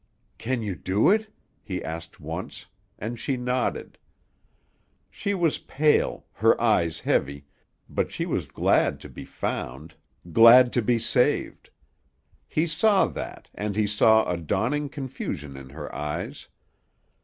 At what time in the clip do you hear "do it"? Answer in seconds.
0.73-1.31